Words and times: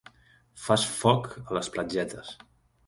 Fas 0.61 0.85
foc 1.03 1.31
a 1.45 1.59
les 1.59 1.71
platgetes. 1.77 2.35